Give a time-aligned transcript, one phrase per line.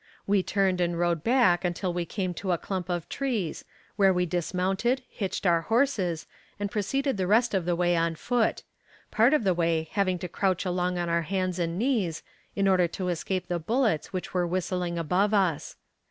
[0.25, 3.63] We turned and rode back until we came to a clump of trees,
[3.97, 6.25] where we dismounted, hitched our horses,
[6.59, 8.63] and proceeded the rest of the way on foot
[9.11, 12.23] part of the way having to crouch along on our hands and knees,
[12.55, 15.75] in order to escape the bullets which were whistling above us.